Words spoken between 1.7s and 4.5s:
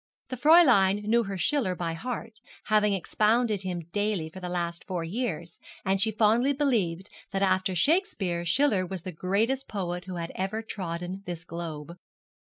by heart, having expounded him daily for the